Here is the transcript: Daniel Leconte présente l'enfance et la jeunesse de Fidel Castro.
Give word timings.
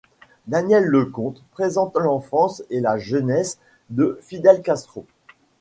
Daniel 0.47 0.83
Leconte 0.85 1.43
présente 1.51 1.95
l'enfance 1.95 2.63
et 2.71 2.79
la 2.79 2.97
jeunesse 2.97 3.59
de 3.91 4.17
Fidel 4.23 4.63
Castro. 4.63 5.05